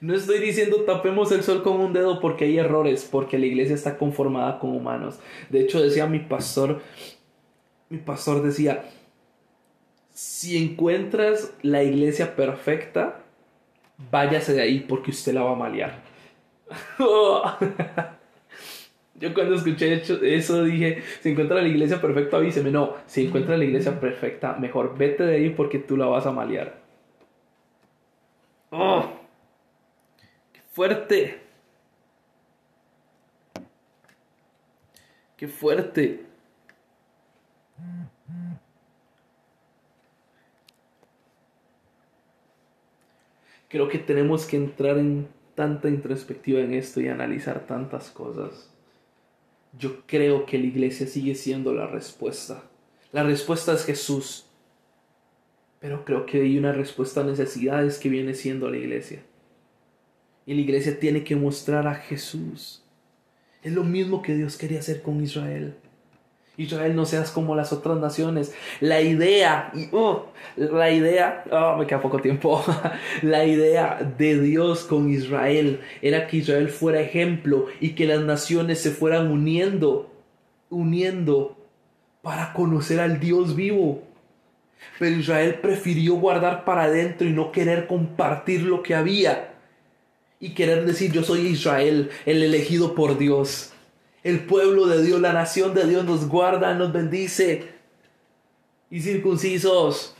No 0.00 0.12
estoy 0.14 0.38
diciendo 0.38 0.82
tapemos 0.82 1.32
el 1.32 1.42
sol 1.42 1.62
con 1.62 1.80
un 1.80 1.94
dedo 1.94 2.20
porque 2.20 2.44
hay 2.44 2.58
errores, 2.58 3.08
porque 3.10 3.38
la 3.38 3.46
iglesia 3.46 3.74
está 3.74 3.96
conformada 3.96 4.58
con 4.58 4.76
humanos. 4.76 5.18
De 5.48 5.60
hecho, 5.60 5.80
decía 5.80 6.06
mi 6.06 6.18
pastor, 6.18 6.82
mi 7.88 7.96
pastor 7.98 8.42
decía, 8.42 8.84
si 10.10 10.62
encuentras 10.62 11.54
la 11.62 11.84
iglesia 11.84 12.36
perfecta, 12.36 13.24
váyase 14.10 14.52
de 14.52 14.62
ahí 14.62 14.80
porque 14.80 15.10
usted 15.10 15.32
la 15.32 15.44
va 15.44 15.52
a 15.52 15.56
malear. 15.56 16.03
Yo 19.16 19.32
cuando 19.32 19.54
escuché 19.54 20.02
eso 20.22 20.64
dije, 20.64 21.02
si 21.20 21.30
encuentra 21.30 21.62
la 21.62 21.68
iglesia 21.68 22.00
perfecta, 22.00 22.36
avíseme. 22.36 22.70
No, 22.70 22.94
si 23.06 23.26
encuentra 23.26 23.56
la 23.56 23.64
iglesia 23.64 23.98
perfecta, 24.00 24.54
mejor 24.54 24.98
vete 24.98 25.22
de 25.24 25.36
ahí 25.36 25.50
porque 25.50 25.78
tú 25.78 25.96
la 25.96 26.06
vas 26.06 26.26
a 26.26 26.32
malear. 26.32 26.74
Oh 28.70 29.24
fuerte. 30.74 31.40
Qué 35.36 35.46
fuerte. 35.48 36.26
Creo 43.68 43.88
que 43.88 43.98
tenemos 43.98 44.46
que 44.46 44.56
entrar 44.56 44.98
en 44.98 45.28
tanta 45.54 45.88
introspectiva 45.88 46.60
en 46.60 46.74
esto 46.74 47.00
y 47.00 47.08
analizar 47.08 47.66
tantas 47.66 48.10
cosas. 48.10 48.70
Yo 49.78 50.02
creo 50.06 50.46
que 50.46 50.58
la 50.58 50.66
iglesia 50.66 51.06
sigue 51.06 51.34
siendo 51.34 51.72
la 51.72 51.86
respuesta. 51.86 52.62
La 53.12 53.22
respuesta 53.22 53.72
es 53.72 53.84
Jesús. 53.84 54.46
Pero 55.80 56.04
creo 56.04 56.26
que 56.26 56.40
hay 56.40 56.58
una 56.58 56.72
respuesta 56.72 57.20
a 57.20 57.24
necesidades 57.24 57.98
que 57.98 58.08
viene 58.08 58.34
siendo 58.34 58.70
la 58.70 58.76
iglesia. 58.76 59.22
Y 60.46 60.54
la 60.54 60.60
iglesia 60.60 60.98
tiene 60.98 61.24
que 61.24 61.36
mostrar 61.36 61.86
a 61.86 61.94
Jesús. 61.94 62.82
Es 63.62 63.72
lo 63.72 63.84
mismo 63.84 64.22
que 64.22 64.34
Dios 64.34 64.56
quería 64.56 64.80
hacer 64.80 65.02
con 65.02 65.22
Israel. 65.22 65.74
Israel, 66.56 66.94
no 66.94 67.04
seas 67.04 67.30
como 67.30 67.56
las 67.56 67.72
otras 67.72 67.98
naciones. 67.98 68.54
La 68.80 69.00
idea, 69.00 69.72
y, 69.74 69.88
oh, 69.92 70.26
la 70.56 70.90
idea, 70.90 71.44
oh, 71.50 71.76
me 71.76 71.86
queda 71.86 72.00
poco 72.00 72.20
tiempo. 72.20 72.64
la 73.22 73.44
idea 73.44 73.98
de 74.16 74.40
Dios 74.40 74.84
con 74.84 75.10
Israel 75.10 75.80
era 76.00 76.26
que 76.26 76.38
Israel 76.38 76.68
fuera 76.68 77.00
ejemplo 77.00 77.66
y 77.80 77.90
que 77.90 78.06
las 78.06 78.20
naciones 78.20 78.80
se 78.80 78.90
fueran 78.90 79.30
uniendo, 79.30 80.10
uniendo 80.70 81.56
para 82.22 82.52
conocer 82.52 83.00
al 83.00 83.18
Dios 83.18 83.56
vivo. 83.56 84.02
Pero 84.98 85.16
Israel 85.16 85.58
prefirió 85.60 86.14
guardar 86.14 86.64
para 86.64 86.84
adentro 86.84 87.26
y 87.26 87.32
no 87.32 87.50
querer 87.50 87.86
compartir 87.88 88.62
lo 88.62 88.82
que 88.82 88.94
había. 88.94 89.54
Y 90.38 90.50
querer 90.50 90.84
decir, 90.84 91.10
yo 91.10 91.24
soy 91.24 91.46
Israel, 91.46 92.10
el 92.26 92.42
elegido 92.42 92.94
por 92.94 93.18
Dios. 93.18 93.73
El 94.24 94.40
pueblo 94.46 94.86
de 94.86 95.02
Dios, 95.02 95.20
la 95.20 95.34
nación 95.34 95.74
de 95.74 95.86
Dios 95.86 96.04
nos 96.04 96.26
guarda, 96.26 96.74
nos 96.74 96.92
bendice. 96.92 97.68
Y 98.90 99.00
circuncisos. 99.02 100.16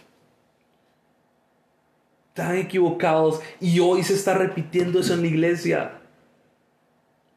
Están 2.28 2.56
equivocados. 2.56 3.40
Y 3.60 3.80
hoy 3.80 4.02
se 4.02 4.12
está 4.12 4.34
repitiendo 4.34 5.00
eso 5.00 5.14
en 5.14 5.22
la 5.22 5.26
iglesia. 5.26 6.00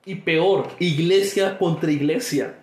Y 0.06 0.16
peor, 0.16 0.68
iglesia 0.80 1.58
contra 1.58 1.90
iglesia. 1.90 2.60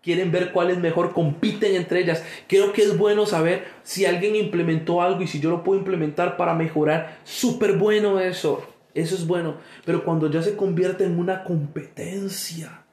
Quieren 0.00 0.30
ver 0.30 0.52
cuál 0.52 0.70
es 0.70 0.78
mejor, 0.78 1.12
compiten 1.12 1.74
entre 1.74 2.00
ellas. 2.00 2.22
Creo 2.46 2.72
que 2.72 2.82
es 2.82 2.96
bueno 2.96 3.26
saber 3.26 3.64
si 3.82 4.04
alguien 4.04 4.36
implementó 4.36 5.02
algo 5.02 5.22
y 5.22 5.26
si 5.26 5.40
yo 5.40 5.50
lo 5.50 5.64
puedo 5.64 5.78
implementar 5.78 6.36
para 6.36 6.54
mejorar. 6.54 7.18
Súper 7.24 7.78
bueno 7.78 8.20
eso. 8.20 8.73
Eso 8.94 9.14
es 9.14 9.26
bueno. 9.26 9.56
Pero 9.84 10.04
cuando 10.04 10.30
ya 10.30 10.42
se 10.42 10.56
convierte 10.56 11.04
en 11.04 11.18
una 11.18 11.44
competencia, 11.44 12.84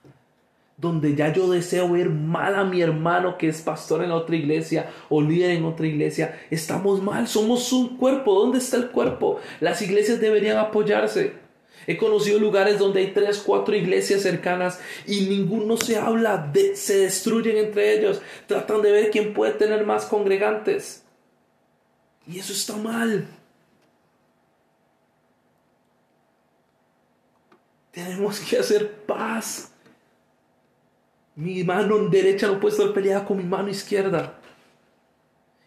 donde 0.78 1.16
ya 1.16 1.32
yo 1.32 1.50
deseo 1.50 1.92
ver 1.92 2.10
mal 2.10 2.56
a 2.56 2.64
mi 2.64 2.82
hermano 2.82 3.38
que 3.38 3.48
es 3.48 3.62
pastor 3.62 4.04
en 4.04 4.12
otra 4.12 4.36
iglesia 4.36 4.90
o 5.10 5.22
líder 5.22 5.52
en 5.52 5.66
otra 5.66 5.86
iglesia, 5.86 6.40
estamos 6.50 7.04
mal, 7.04 7.28
somos 7.28 7.72
un 7.72 7.98
cuerpo. 7.98 8.34
¿Dónde 8.34 8.58
está 8.58 8.78
el 8.78 8.90
cuerpo? 8.90 9.40
Las 9.60 9.82
iglesias 9.84 10.20
deberían 10.20 10.58
apoyarse. 10.58 11.40
He 11.88 11.98
conocido 11.98 12.40
lugares 12.40 12.80
donde 12.80 13.00
hay 13.00 13.12
tres, 13.12 13.40
cuatro 13.46 13.76
iglesias 13.76 14.22
cercanas 14.22 14.80
y 15.08 15.22
ninguno 15.22 15.78
se 15.78 15.98
habla, 15.98 16.38
de, 16.38 16.76
se 16.76 16.98
destruyen 17.00 17.58
entre 17.58 17.98
ellos, 17.98 18.22
tratan 18.46 18.82
de 18.82 18.92
ver 18.92 19.12
quién 19.12 19.34
puede 19.34 19.54
tener 19.54 19.86
más 19.86 20.06
congregantes. 20.06 21.04
Y 22.28 22.40
eso 22.40 22.54
está 22.54 22.76
mal. 22.76 23.28
Tenemos 27.92 28.40
que 28.40 28.58
hacer 28.58 28.90
paz. 29.06 29.72
Mi 31.36 31.64
mano 31.64 31.98
derecha 32.10 32.48
no 32.48 32.60
puede 32.60 32.76
estar 32.76 32.94
peleada 32.94 33.26
con 33.26 33.38
mi 33.38 33.44
mano 33.44 33.70
izquierda. 33.70 34.40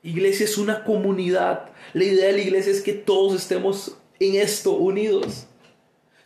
Iglesia 0.03 0.45
es 0.45 0.59
una 0.59 0.85
comunidad. 0.85 1.71
La 1.93 2.05
idea 2.05 2.27
de 2.27 2.33
la 2.33 2.41
iglesia 2.41 2.73
es 2.73 2.83
que 2.83 2.93
todos 2.93 3.35
estemos 3.35 3.97
en 4.21 4.37
esto 4.37 4.73
unidos. 4.73 5.47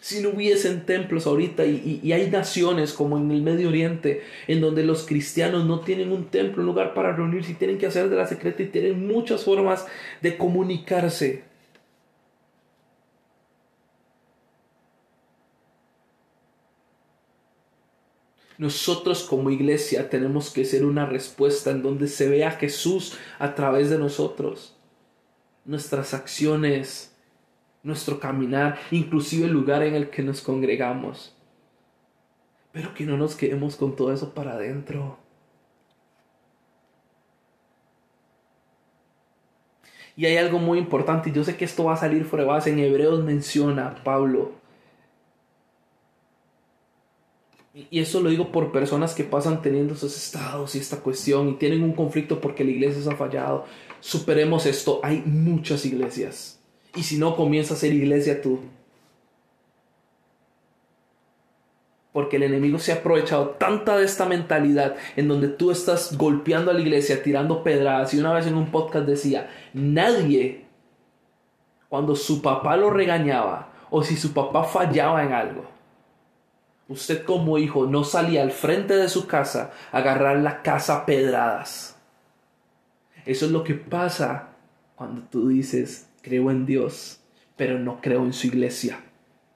Si 0.01 0.21
no 0.21 0.31
hubiesen 0.31 0.87
templos 0.87 1.27
ahorita 1.27 1.67
y, 1.67 2.01
y, 2.03 2.13
hay 2.13 2.31
naciones 2.31 2.93
como 2.93 3.19
en 3.19 3.33
el 3.33 3.43
Medio 3.43 3.69
Oriente 3.69 4.23
en 4.47 4.61
donde 4.61 4.85
los 4.85 5.05
cristianos 5.05 5.67
no 5.67 5.81
tienen 5.81 6.13
un 6.13 6.27
templo, 6.27 6.63
un 6.63 6.69
lugar 6.69 6.95
para 6.95 7.15
reunirse 7.15 7.53
y 7.53 7.55
tienen 7.55 7.79
que 7.79 7.87
hacer 7.87 8.09
de 8.09 8.15
la 8.15 8.27
secreta 8.27 8.63
y 8.63 8.67
tienen 8.67 9.09
muchas 9.09 9.45
formas 9.45 9.87
de 10.23 10.37
comunicarse. 10.37 11.48
Nosotros 18.59 19.23
como 19.23 19.51
iglesia 19.51 20.11
tenemos 20.11 20.51
que 20.51 20.65
ser 20.65 20.85
una 20.85 21.07
respuesta 21.07 21.71
en 21.71 21.81
donde 21.81 22.09
se 22.09 22.29
vea 22.29 22.51
Jesús 22.51 23.17
a 23.39 23.55
través 23.55 23.89
de 23.89 23.99
nosotros. 23.99 24.77
Nuestras 25.65 26.13
acciones, 26.13 27.15
nuestro 27.85 28.19
caminar, 28.19 28.81
inclusive 28.91 29.47
el 29.47 29.53
lugar 29.53 29.85
en 29.85 29.95
el 29.95 30.11
que 30.11 30.25
nos 30.25 30.41
congregamos. 30.41 31.37
Pero 32.73 32.95
que 32.95 33.07
no 33.07 33.17
nos 33.17 33.37
quedemos 33.37 33.77
con 33.77 33.95
todo 33.95 34.13
eso 34.13 34.35
para 34.35 34.55
adentro. 34.55 35.19
Y 40.17 40.27
hay 40.27 40.37
algo 40.37 40.59
muy 40.59 40.81
importante, 40.81 41.31
y 41.31 41.33
yo 41.33 41.45
sé 41.45 41.57
que 41.57 41.65
esto 41.65 41.85
va 41.85 41.95
a 41.95 41.97
salir 41.97 42.25
fuera 42.25 42.43
de 42.43 42.51
base. 42.51 42.71
En 42.71 42.81
Hebreos 42.81 43.23
menciona 43.23 44.03
Pablo 44.03 44.51
Y 47.91 48.01
eso 48.01 48.21
lo 48.21 48.29
digo 48.29 48.53
por 48.53 48.71
personas 48.71 49.15
que 49.15 49.25
pasan 49.25 49.63
teniendo 49.63 49.95
esos 49.95 50.17
estados 50.17 50.75
y 50.75 50.79
esta 50.79 50.99
cuestión 50.99 51.49
y 51.49 51.55
tienen 51.55 51.83
un 51.83 51.93
conflicto 51.93 52.41
porque 52.41 52.65
la 52.65 52.71
iglesia 52.71 53.03
se 53.03 53.11
ha 53.11 53.17
fallado. 53.17 53.65
Superemos 54.01 54.67
esto. 54.67 55.01
Hay 55.03 55.23
muchas 55.25 55.87
iglesias. 55.87 56.61
Y 56.95 57.03
si 57.03 57.17
no, 57.17 57.35
comienza 57.35 57.75
a 57.75 57.77
ser 57.79 57.95
iglesia 57.95 58.43
tú. 58.43 58.61
Porque 62.13 62.37
el 62.37 62.43
enemigo 62.43 62.79
se 62.79 62.93
ha 62.93 62.97
aprovechado 62.97 63.51
tanta 63.51 63.97
de 63.97 64.05
esta 64.05 64.27
mentalidad 64.27 64.97
en 65.17 65.29
donde 65.29 65.49
tú 65.49 65.71
estás 65.71 66.17
golpeando 66.17 66.71
a 66.71 66.75
la 66.75 66.81
iglesia, 66.81 67.23
tirando 67.23 67.63
pedradas. 67.63 68.13
Y 68.13 68.19
una 68.19 68.33
vez 68.33 68.47
en 68.47 68.55
un 68.55 68.71
podcast 68.71 69.07
decía, 69.07 69.51
nadie, 69.73 70.67
cuando 71.89 72.17
su 72.17 72.43
papá 72.43 72.77
lo 72.77 72.91
regañaba 72.91 73.73
o 73.91 74.03
si 74.03 74.17
su 74.17 74.33
papá 74.33 74.65
fallaba 74.65 75.25
en 75.25 75.33
algo, 75.33 75.78
usted 76.89 77.25
como 77.25 77.59
hijo 77.59 77.87
no 77.87 78.03
salía 78.03 78.43
al 78.43 78.51
frente 78.51 78.97
de 78.97 79.09
su 79.09 79.27
casa 79.27 79.73
a 79.93 79.99
agarrar 79.99 80.39
la 80.39 80.63
casa 80.63 80.97
a 80.97 81.07
pedradas. 81.07 81.97
Eso 83.25 83.47
es 83.47 83.53
lo 83.53 83.63
que 83.63 83.75
pasa 83.75 84.49
cuando 84.97 85.23
tú 85.23 85.49
dices, 85.49 86.09
creo 86.23 86.51
en 86.51 86.65
Dios, 86.65 87.21
pero 87.57 87.79
no 87.79 88.01
creo 88.01 88.25
en 88.25 88.33
su 88.33 88.47
iglesia. 88.47 89.01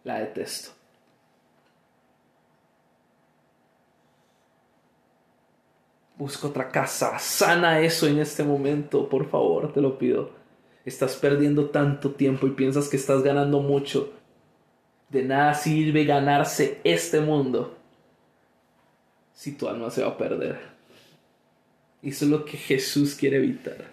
La 0.05 0.18
detesto. 0.18 0.73
Busca 6.16 6.49
otra 6.49 6.68
casa. 6.68 7.18
Sana 7.18 7.81
eso 7.81 8.07
en 8.07 8.18
este 8.18 8.45
momento, 8.45 9.09
por 9.09 9.29
favor, 9.29 9.73
te 9.73 9.81
lo 9.81 9.99
pido. 9.99 10.31
Estás 10.85 11.16
perdiendo 11.16 11.71
tanto 11.71 12.12
tiempo 12.12 12.47
y 12.47 12.51
piensas 12.51 12.88
que 12.88 12.97
estás 12.97 13.23
ganando 13.23 13.61
mucho 13.61 14.12
de 15.12 15.22
nada 15.22 15.53
sirve 15.55 16.05
ganarse 16.05 16.81
este 16.85 17.20
mundo 17.20 17.77
si 19.35 19.53
tu 19.53 19.68
alma 19.68 19.90
se 19.90 20.03
va 20.03 20.09
a 20.09 20.16
perder. 20.16 20.59
Y 22.01 22.09
eso 22.09 22.25
es 22.25 22.31
lo 22.31 22.44
que 22.44 22.57
Jesús 22.57 23.14
quiere 23.14 23.37
evitar. 23.37 23.92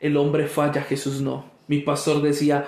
El 0.00 0.16
hombre 0.16 0.46
falla, 0.46 0.82
Jesús 0.82 1.20
no. 1.20 1.44
Mi 1.68 1.78
pastor 1.78 2.20
decía, 2.22 2.66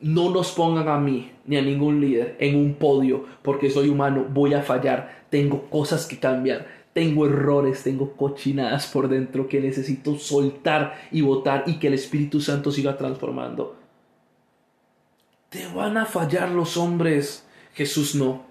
no 0.00 0.30
nos 0.30 0.52
pongan 0.52 0.88
a 0.88 0.98
mí 0.98 1.32
ni 1.46 1.56
a 1.56 1.62
ningún 1.62 2.00
líder 2.00 2.36
en 2.38 2.56
un 2.56 2.74
podio 2.74 3.24
porque 3.42 3.70
soy 3.70 3.88
humano, 3.88 4.26
voy 4.28 4.54
a 4.54 4.62
fallar, 4.62 5.24
tengo 5.30 5.68
cosas 5.68 6.06
que 6.06 6.18
cambiar, 6.18 6.66
tengo 6.92 7.26
errores, 7.26 7.82
tengo 7.82 8.12
cochinadas 8.12 8.86
por 8.86 9.08
dentro 9.08 9.48
que 9.48 9.60
necesito 9.60 10.16
soltar 10.16 10.94
y 11.10 11.22
votar 11.22 11.64
y 11.66 11.78
que 11.78 11.88
el 11.88 11.94
Espíritu 11.94 12.40
Santo 12.40 12.70
siga 12.70 12.96
transformando. 12.96 13.83
Te 15.54 15.68
van 15.68 15.96
a 15.96 16.04
fallar 16.04 16.50
los 16.50 16.76
hombres. 16.76 17.46
Jesús 17.74 18.16
no. 18.16 18.44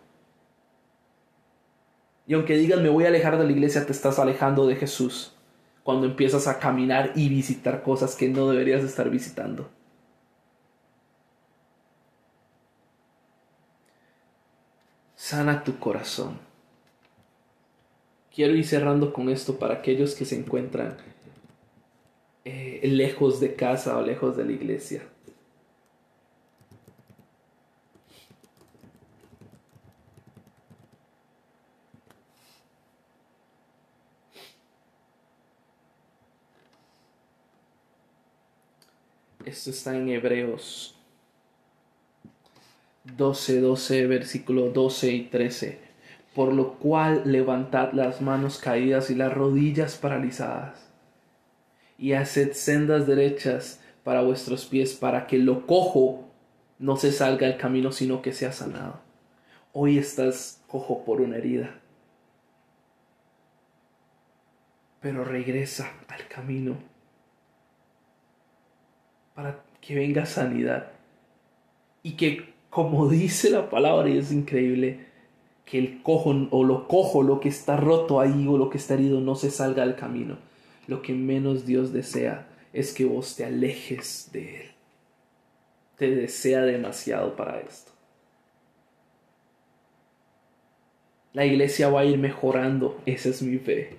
Y 2.26 2.34
aunque 2.34 2.56
digas 2.56 2.80
me 2.80 2.88
voy 2.88 3.04
a 3.04 3.10
alejar 3.10 3.38
de 3.38 3.44
la 3.44 3.52
iglesia, 3.52 3.86
te 3.86 3.92
estás 3.92 4.20
alejando 4.20 4.66
de 4.68 4.78
Jesús. 4.78 5.36
Cuando 5.84 6.06
empiezas 6.06 6.48
a 6.48 6.60
caminar 6.60 7.12
y 7.14 7.28
visitar 7.28 7.84
cosas 7.84 8.16
que 8.16 8.30
no 8.30 8.50
deberías 8.50 8.86
estar 8.86 9.10
visitando. 9.10 9.70
Sana 15.18 15.66
tu 15.66 15.80
corazón. 15.80 16.40
Quiero 18.34 18.56
ir 18.56 18.66
cerrando 18.66 19.12
con 19.12 19.28
esto 19.28 19.60
para 19.60 19.74
aquellos 19.74 20.16
que 20.16 20.24
se 20.24 20.40
encuentran 20.40 20.96
eh, 22.46 22.80
lejos 22.86 23.42
de 23.42 23.56
casa 23.56 23.98
o 23.98 24.02
lejos 24.02 24.38
de 24.38 24.46
la 24.46 24.54
iglesia. 24.54 25.04
Esto 39.54 39.70
está 39.70 39.96
en 39.96 40.10
Hebreos 40.10 40.96
12, 43.04 43.62
12, 43.62 44.08
versículo 44.08 44.72
12 44.72 45.12
y 45.12 45.24
13. 45.26 45.80
Por 46.34 46.52
lo 46.52 46.74
cual 46.80 47.22
levantad 47.26 47.94
las 47.94 48.20
manos 48.20 48.58
caídas 48.58 49.12
y 49.12 49.16
las 49.16 49.32
rodillas 49.32 49.96
paralizadas, 49.98 50.90
y 52.00 52.14
haced 52.14 52.54
sendas 52.54 53.06
derechas 53.06 53.80
para 54.04 54.24
vuestros 54.24 54.66
pies, 54.66 54.96
para 54.96 55.28
que 55.28 55.38
lo 55.38 55.68
cojo 55.68 56.32
no 56.80 56.98
se 56.98 57.12
salga 57.12 57.46
del 57.46 57.58
camino, 57.58 57.92
sino 57.92 58.24
que 58.24 58.34
sea 58.34 58.54
sanado. 58.54 59.02
Hoy 59.72 60.00
estás 60.00 60.64
cojo 60.66 61.06
por 61.06 61.22
una 61.22 61.38
herida. 61.38 61.80
pero 65.00 65.26
regresa 65.26 65.92
al 66.08 66.26
camino 66.30 66.93
para 69.34 69.64
que 69.82 69.96
venga 69.96 70.26
sanidad. 70.26 70.92
Y 72.02 72.14
que 72.14 72.54
como 72.70 73.08
dice 73.10 73.50
la 73.50 73.70
palabra 73.70 74.10
y 74.10 74.18
es 74.18 74.32
increíble 74.32 75.12
que 75.66 75.78
el 75.80 76.02
cojo 76.02 76.48
o 76.52 76.64
lo 76.64 76.88
cojo 76.88 77.24
lo 77.24 77.40
que 77.40 77.50
está 77.50 77.78
roto 77.78 78.20
ahí 78.20 78.48
o 78.48 78.58
lo 78.58 78.70
que 78.70 78.78
está 78.78 78.96
herido 78.96 79.22
no 79.22 79.36
se 79.36 79.52
salga 79.52 79.86
del 79.86 79.96
camino. 79.96 80.38
Lo 80.88 81.02
que 81.02 81.14
menos 81.14 81.66
Dios 81.66 81.94
desea 81.94 82.48
es 82.74 82.94
que 82.94 83.06
vos 83.06 83.36
te 83.36 83.46
alejes 83.46 84.30
de 84.34 84.62
él. 84.62 84.72
Te 85.98 86.14
desea 86.14 86.64
demasiado 86.64 87.36
para 87.36 87.60
esto. 87.62 87.92
La 91.32 91.46
iglesia 91.46 91.90
va 91.90 92.02
a 92.02 92.06
ir 92.06 92.18
mejorando 92.18 93.00
esa 93.06 93.30
es 93.30 93.42
mi 93.42 93.58
fe. 93.58 93.96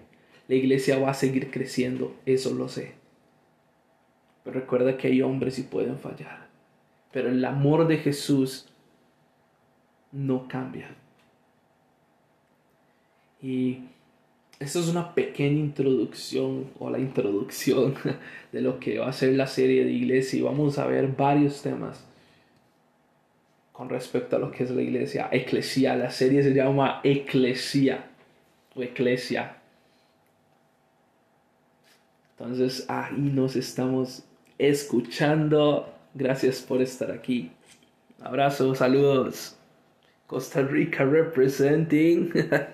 La 0.46 0.54
iglesia 0.54 0.98
va 0.98 1.10
a 1.10 1.14
seguir 1.14 1.50
creciendo, 1.50 2.14
eso 2.26 2.52
lo 2.52 2.68
sé. 2.68 2.92
Pero 4.44 4.60
recuerda 4.60 4.96
que 4.96 5.08
hay 5.08 5.22
hombres 5.22 5.58
y 5.58 5.62
pueden 5.62 5.98
fallar. 5.98 6.46
Pero 7.10 7.30
el 7.30 7.44
amor 7.44 7.88
de 7.88 7.98
Jesús 7.98 8.68
no 10.12 10.46
cambia. 10.46 10.94
Y 13.42 13.80
esta 14.58 14.78
es 14.78 14.88
una 14.88 15.14
pequeña 15.14 15.58
introducción 15.58 16.70
o 16.78 16.90
la 16.90 16.98
introducción 16.98 17.94
de 18.52 18.60
lo 18.60 18.78
que 18.78 18.98
va 18.98 19.08
a 19.08 19.12
ser 19.12 19.34
la 19.34 19.46
serie 19.46 19.84
de 19.84 19.90
iglesia 19.90 20.38
y 20.38 20.42
vamos 20.42 20.78
a 20.78 20.86
ver 20.86 21.08
varios 21.08 21.62
temas 21.62 22.04
con 23.72 23.88
respecto 23.88 24.36
a 24.36 24.38
lo 24.38 24.52
que 24.52 24.64
es 24.64 24.70
la 24.70 24.82
iglesia. 24.82 25.28
Eclesia, 25.32 25.96
la 25.96 26.10
serie 26.10 26.42
se 26.42 26.54
llama 26.54 27.00
Eclesia 27.02 28.10
o 28.74 28.82
Eclesia 28.82 29.56
entonces 32.38 32.84
ahí 32.88 33.30
nos 33.32 33.56
estamos 33.56 34.24
escuchando. 34.58 35.88
Gracias 36.14 36.60
por 36.60 36.80
estar 36.82 37.10
aquí. 37.10 37.52
Abrazos, 38.20 38.78
saludos. 38.78 39.56
Costa 40.26 40.62
Rica 40.62 41.04
representing. 41.04 42.32